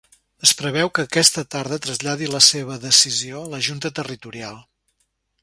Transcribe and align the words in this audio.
Es 0.45 0.51
preveu 0.61 0.87
que 0.99 1.03
aquesta 1.07 1.43
tarda 1.55 1.77
traslladi 1.83 2.31
la 2.37 2.41
seva 2.47 2.79
decisió 2.87 3.43
a 3.45 3.53
la 3.53 3.61
junta 3.69 3.93
territorial. 4.01 4.61